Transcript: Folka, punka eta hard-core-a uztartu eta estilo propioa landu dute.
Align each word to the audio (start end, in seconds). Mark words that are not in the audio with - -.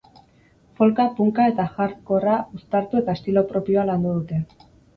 Folka, 0.79 1.05
punka 1.19 1.45
eta 1.51 1.67
hard-core-a 1.75 2.39
uztartu 2.59 3.05
eta 3.05 3.17
estilo 3.21 3.47
propioa 3.55 3.87
landu 3.95 4.19
dute. 4.21 4.45